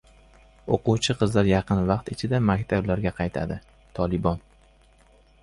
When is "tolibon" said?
4.01-4.43